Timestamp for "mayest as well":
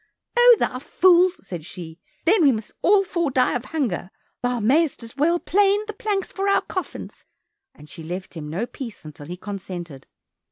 4.59-5.37